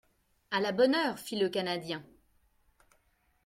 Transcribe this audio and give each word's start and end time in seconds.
—A 0.51 0.59
la 0.61 0.71
bonne 0.71 0.95
heure! 0.95 1.19
fit 1.19 1.35
le 1.39 1.47
Canadien. 1.47 2.03